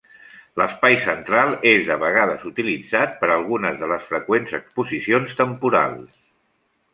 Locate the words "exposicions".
4.61-5.39